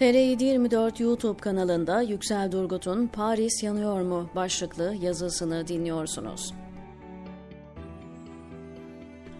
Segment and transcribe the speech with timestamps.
[0.00, 6.54] TR724 YouTube kanalında Yüksel Durgut'un Paris yanıyor mu başlıklı yazısını dinliyorsunuz.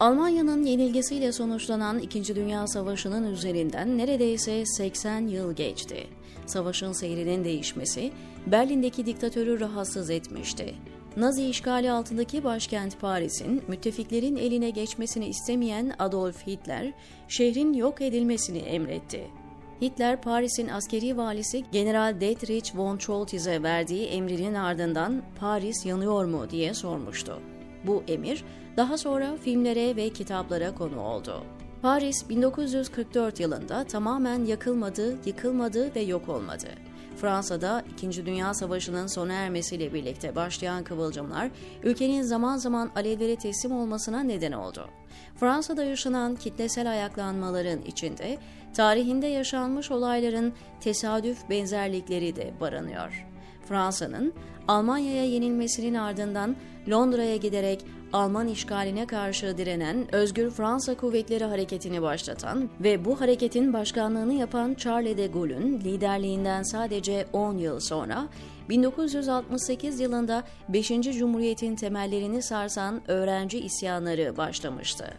[0.01, 6.07] Almanya'nın yenilgisiyle sonuçlanan İkinci Dünya Savaşı'nın üzerinden neredeyse 80 yıl geçti.
[6.47, 8.13] Savaşın seyrinin değişmesi
[8.47, 10.75] Berlin'deki diktatörü rahatsız etmişti.
[11.17, 16.93] Nazi işgali altındaki başkent Paris'in müttefiklerin eline geçmesini istemeyen Adolf Hitler,
[17.29, 19.40] şehrin yok edilmesini emretti.
[19.81, 26.75] Hitler, Paris'in askeri valisi General Dietrich von Choltiz'e verdiği emrinin ardından Paris yanıyor mu diye
[26.75, 27.41] sormuştu.
[27.87, 28.45] Bu emir
[28.77, 31.45] daha sonra filmlere ve kitaplara konu oldu.
[31.83, 36.69] Paris 1944 yılında tamamen yakılmadı, yıkılmadı ve yok olmadı.
[37.17, 41.51] Fransa'da İkinci Dünya Savaşı'nın sona ermesiyle birlikte başlayan kıvılcımlar
[41.83, 44.89] ülkenin zaman zaman alevlere teslim olmasına neden oldu.
[45.37, 48.39] Fransa'da yaşanan kitlesel ayaklanmaların içinde
[48.75, 53.27] tarihinde yaşanmış olayların tesadüf benzerlikleri de barınıyor.
[53.69, 54.33] Fransa'nın
[54.69, 56.57] Almanya'ya yenilmesinin ardından
[56.91, 64.35] Londra'ya giderek Alman işgaline karşı direnen Özgür Fransa Kuvvetleri Hareketi'ni başlatan ve bu hareketin başkanlığını
[64.35, 68.29] yapan Charles de Gaulle'ün liderliğinden sadece 10 yıl sonra
[68.71, 70.89] 1968 yılında 5.
[70.89, 75.15] Cumhuriyet'in temellerini sarsan öğrenci isyanları başlamıştı.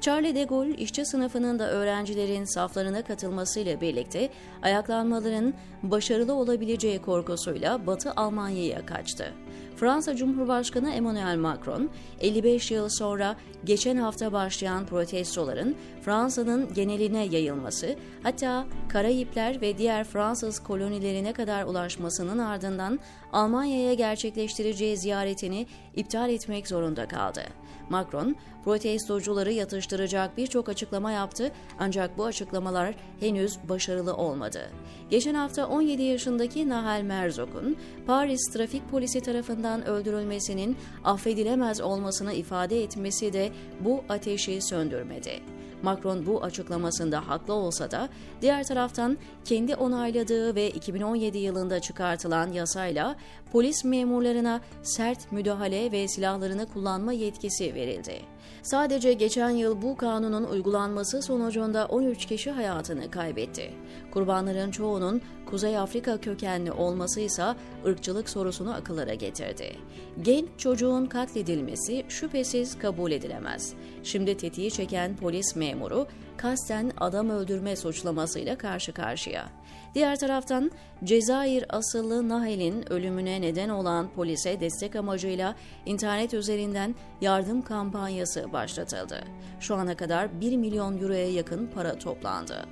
[0.00, 4.28] Charles de Gaulle işçi sınıfının da öğrencilerin saflarına katılmasıyla birlikte
[4.62, 9.34] ayaklanmaların başarılı olabileceği korkusuyla Batı Almanya'ya kaçtı.
[9.76, 18.66] Fransa Cumhurbaşkanı Emmanuel Macron, 55 yıl sonra geçen hafta başlayan protestoların Fransa'nın geneline yayılması, hatta
[18.88, 22.98] Karayipler ve diğer Fransız kolonilerine kadar ulaşmasının ardından
[23.32, 27.42] Almanya'ya gerçekleştireceği ziyaretini iptal etmek zorunda kaldı.
[27.90, 34.70] Macron, protestocuları yatıştıracak birçok açıklama yaptı ancak bu açıklamalar henüz başarılı olmadı.
[35.10, 43.32] Geçen hafta 17 yaşındaki Nahal Merzog'un Paris trafik polisi tarafından öldürülmesinin affedilemez olmasını ifade etmesi
[43.32, 45.40] de bu ateşi söndürmedi.
[45.82, 48.08] Macron bu açıklamasında haklı olsa da
[48.42, 53.16] diğer taraftan kendi onayladığı ve 2017 yılında çıkartılan yasayla
[53.52, 58.35] polis memurlarına sert müdahale ve silahlarını kullanma yetkisi verildi.
[58.62, 63.70] Sadece geçen yıl bu kanunun uygulanması sonucunda 13 kişi hayatını kaybetti.
[64.10, 67.44] Kurbanların çoğunun Kuzey Afrika kökenli olması ise
[67.86, 69.76] ırkçılık sorusunu akıllara getirdi.
[70.22, 73.74] Genç çocuğun katledilmesi şüphesiz kabul edilemez.
[74.02, 76.06] Şimdi tetiği çeken polis memuru
[76.36, 79.48] kasten adam öldürme suçlamasıyla karşı karşıya.
[79.94, 80.70] Diğer taraftan
[81.04, 85.54] Cezayir asıllı Nahel'in ölümüne neden olan polise destek amacıyla
[85.86, 89.20] internet üzerinden yardım kampanyası başlatıldı.
[89.60, 92.66] Şu ana kadar 1 milyon euroya yakın para toplandı.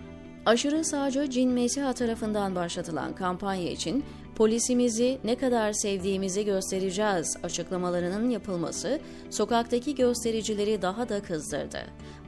[0.46, 4.04] Aşırı sağcı Cin Mesiha tarafından başlatılan kampanya için
[4.36, 9.00] polisimizi ne kadar sevdiğimizi göstereceğiz açıklamalarının yapılması
[9.30, 11.78] sokaktaki göstericileri daha da kızdırdı.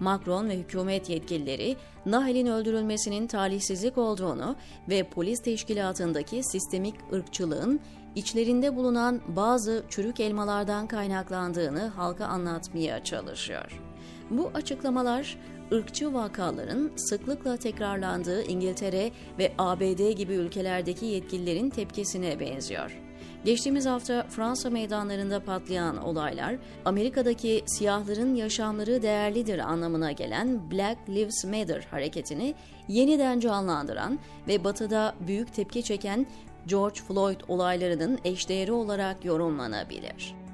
[0.00, 1.76] Macron ve hükümet yetkilileri
[2.06, 4.56] Nahel'in öldürülmesinin talihsizlik olduğunu
[4.88, 7.80] ve polis teşkilatındaki sistemik ırkçılığın
[8.14, 13.85] içlerinde bulunan bazı çürük elmalardan kaynaklandığını halka anlatmaya çalışıyor.
[14.30, 15.38] Bu açıklamalar
[15.72, 23.00] ırkçı vakaların sıklıkla tekrarlandığı İngiltere ve ABD gibi ülkelerdeki yetkililerin tepkisine benziyor.
[23.44, 31.86] Geçtiğimiz hafta Fransa meydanlarında patlayan olaylar, Amerika'daki siyahların yaşamları değerlidir anlamına gelen Black Lives Matter
[31.90, 32.54] hareketini
[32.88, 36.26] yeniden canlandıran ve batıda büyük tepki çeken
[36.66, 40.45] George Floyd olaylarının eşdeğeri olarak yorumlanabilir.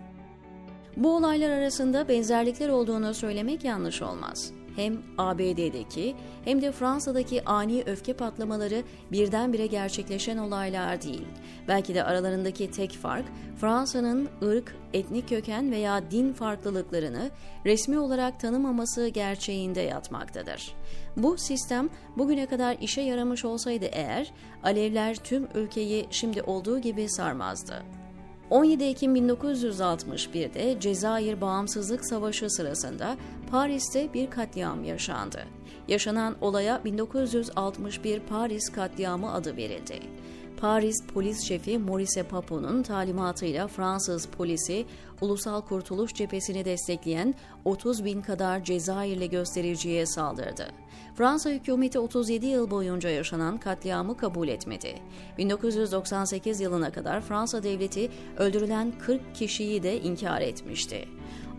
[0.97, 6.15] Bu olaylar arasında benzerlikler olduğunu söylemek yanlış olmaz hem ABD'deki
[6.45, 8.83] hem de Fransa'daki ani öfke patlamaları
[9.13, 11.27] birdenbire gerçekleşen olaylar değil.
[11.69, 13.25] Belki de aralarındaki tek fark
[13.61, 17.31] Fransa'nın ırk, etnik köken veya din farklılıklarını
[17.67, 20.75] resmi olarak tanımaması gerçeğinde yatmaktadır.
[21.17, 24.33] Bu sistem bugüne kadar işe yaramış olsaydı eğer
[24.63, 28.02] Alevler tüm ülkeyi şimdi olduğu gibi sarmazdı.
[28.53, 33.17] 17 Ekim 1961'de Cezayir Bağımsızlık Savaşı sırasında
[33.51, 35.45] Paris'te bir katliam yaşandı.
[35.89, 40.01] Yaşanan olaya 1961 Paris katliamı adı verildi.
[40.63, 44.87] Paris polis şefi Maurice Papon'un talimatıyla Fransız polisi
[45.21, 50.67] Ulusal Kurtuluş Cephesini destekleyen 30 bin kadar Cezayirli göstericiye saldırdı.
[51.15, 54.95] Fransa hükümeti 37 yıl boyunca yaşanan katliamı kabul etmedi.
[55.39, 61.09] 1998 yılına kadar Fransa devleti öldürülen 40 kişiyi de inkar etmişti.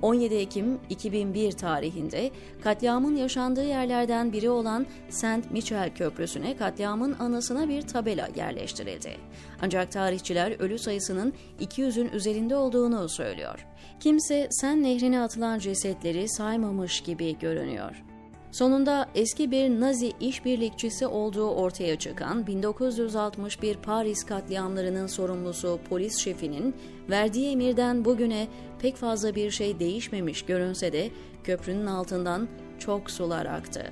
[0.03, 2.31] 17 Ekim 2001 tarihinde
[2.63, 9.17] katliamın yaşandığı yerlerden biri olan Saint Michel Köprüsü'ne katliamın anısına bir tabela yerleştirildi.
[9.61, 13.65] Ancak tarihçiler ölü sayısının 200'ün üzerinde olduğunu söylüyor.
[13.99, 18.03] Kimse Sen nehrine atılan cesetleri saymamış gibi görünüyor.
[18.53, 26.75] Sonunda eski bir Nazi işbirlikçisi olduğu ortaya çıkan 1961 Paris katliamlarının sorumlusu polis şefinin
[27.09, 28.47] verdiği emirden bugüne
[28.79, 31.09] pek fazla bir şey değişmemiş görünse de
[31.43, 32.47] köprünün altından
[32.79, 33.91] çok sular aktı.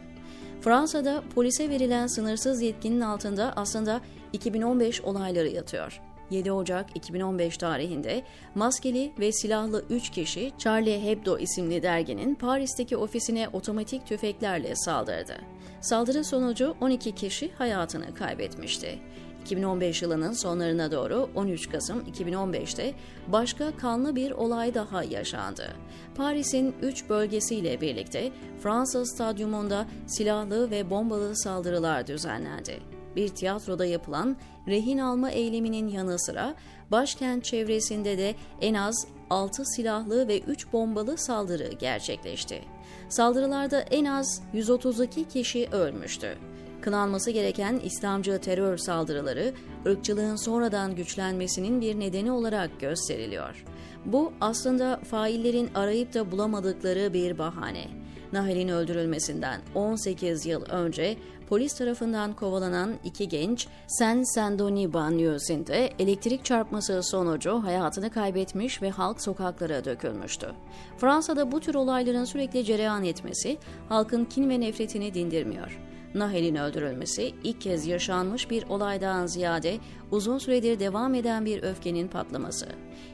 [0.62, 4.02] Fransa'da polise verilen sınırsız yetkinin altında aslında
[4.34, 6.02] 2015 olayları yatıyor.
[6.31, 8.24] 7 Ocak 2015 tarihinde
[8.56, 15.36] maskeli ve silahlı 3 kişi Charlie Hebdo isimli derginin Paris'teki ofisine otomatik tüfeklerle saldırdı.
[15.81, 19.00] Saldırı sonucu 12 kişi hayatını kaybetmişti.
[19.42, 22.94] 2015 yılının sonlarına doğru 13 Kasım 2015'te
[23.27, 25.68] başka kanlı bir olay daha yaşandı.
[26.16, 28.31] Paris'in 3 bölgesiyle birlikte
[28.63, 34.38] Fransa stadyumunda silahlı ve bombalı saldırılar düzenlendi bir tiyatroda yapılan
[34.68, 36.56] rehin alma eyleminin yanı sıra
[36.92, 42.62] başkent çevresinde de en az 6 silahlı ve 3 bombalı saldırı gerçekleşti.
[43.10, 46.38] Saldırılarda en az 132 kişi ölmüştü.
[46.81, 49.54] Kınanması gereken İslamcı terör saldırıları
[49.86, 53.66] ırkçılığın sonradan güçlenmesinin bir nedeni olarak gösteriliyor.
[54.06, 58.00] Bu aslında faillerin arayıp da bulamadıkları bir bahane.
[58.33, 61.18] Nahel'in öldürülmesinden 18 yıl önce
[61.50, 69.22] polis tarafından kovalanan iki genç Sen Sendoni banliyösünde elektrik çarpması sonucu hayatını kaybetmiş ve halk
[69.22, 70.48] sokaklara dökülmüştü.
[70.98, 73.57] Fransa'da bu tür olayların sürekli cereyan etmesi
[73.89, 75.80] halkın kin ve nefretini dindirmiyor.
[76.16, 79.77] Nahel'in öldürülmesi ilk kez yaşanmış bir olaydan ziyade
[80.12, 82.68] uzun süredir devam eden bir öfkenin patlaması.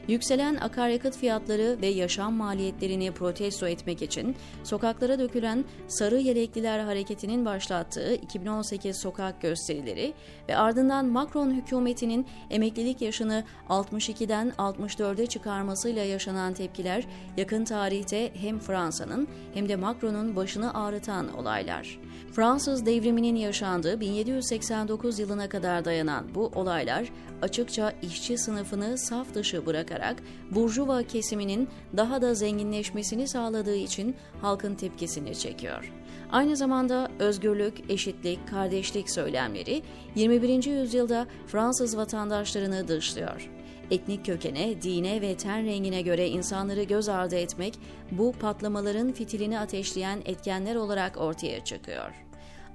[0.08, 8.14] Yükselen akaryakıt fiyatları ve yaşam maliyetlerini protesto etmek için sokaklara dökülen Sarı Yelekliler Hareketi'nin başlattığı
[8.14, 10.14] 2018 sokak gösterileri
[10.48, 17.04] ve ardından Macron hükümetinin emeklilik yaşını 62'den 64'e çıkarmasıyla yaşanan tepkiler
[17.36, 21.98] yakın tarihte hem Fransa'nın hem de Macron'un başını ağrıtan olaylar.
[22.32, 26.50] Fransız devriminin yaşandığı 1789 yılına kadar dayanan bu
[26.88, 27.08] olaylar
[27.42, 30.16] açıkça işçi sınıfını saf dışı bırakarak
[30.50, 35.92] burjuva kesiminin daha da zenginleşmesini sağladığı için halkın tepkisini çekiyor.
[36.32, 39.82] Aynı zamanda özgürlük, eşitlik, kardeşlik söylemleri
[40.14, 40.64] 21.
[40.64, 43.50] yüzyılda Fransız vatandaşlarını dışlıyor.
[43.90, 47.74] Etnik kökene, dine ve ten rengine göre insanları göz ardı etmek
[48.10, 52.27] bu patlamaların fitilini ateşleyen etkenler olarak ortaya çıkıyor.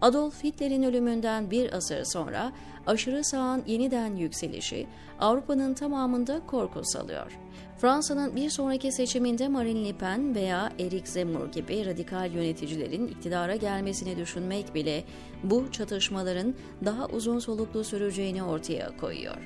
[0.03, 2.53] Adolf Hitler'in ölümünden bir asır sonra
[2.87, 4.87] aşırı sağın yeniden yükselişi
[5.19, 7.31] Avrupa'nın tamamında korku salıyor.
[7.77, 14.17] Fransa'nın bir sonraki seçiminde Marine Le Pen veya Eric Zemmour gibi radikal yöneticilerin iktidara gelmesini
[14.17, 15.03] düşünmek bile
[15.43, 16.55] bu çatışmaların
[16.85, 19.37] daha uzun soluklu süreceğini ortaya koyuyor.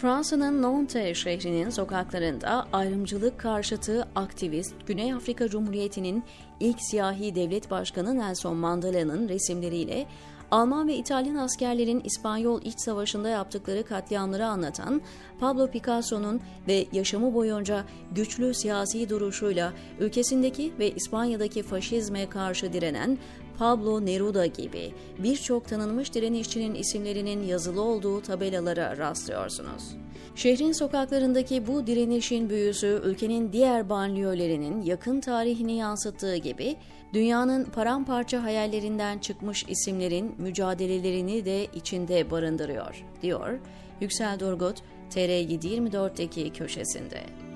[0.00, 6.24] Fransa'nın Nantes şehrinin sokaklarında ayrımcılık karşıtı aktivist Güney Afrika Cumhuriyeti'nin
[6.60, 10.06] ilk siyahi devlet başkanı Nelson Mandela'nın resimleriyle
[10.50, 15.02] Alman ve İtalyan askerlerin İspanyol İç Savaşı'nda yaptıkları katliamları anlatan
[15.40, 23.18] Pablo Picasso'nun ve yaşamı boyunca güçlü siyasi duruşuyla ülkesindeki ve İspanya'daki faşizme karşı direnen
[23.60, 29.96] Pablo Neruda gibi birçok tanınmış direnişçinin isimlerinin yazılı olduğu tabelalara rastlıyorsunuz.
[30.34, 36.76] Şehrin sokaklarındaki bu direnişin büyüsü ülkenin diğer banliyölerinin yakın tarihini yansıttığı gibi
[37.12, 43.58] dünyanın paramparça hayallerinden çıkmış isimlerin mücadelelerini de içinde barındırıyor, diyor
[44.00, 47.49] Yüksel Durgut TR724'deki köşesinde.